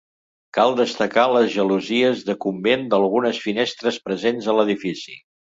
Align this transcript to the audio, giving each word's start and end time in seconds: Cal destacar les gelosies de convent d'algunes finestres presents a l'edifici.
Cal 0.57 0.71
destacar 0.79 1.25
les 1.33 1.51
gelosies 1.57 2.25
de 2.31 2.37
convent 2.47 2.89
d'algunes 2.95 3.45
finestres 3.47 4.03
presents 4.09 4.49
a 4.55 4.61
l'edifici. 4.63 5.19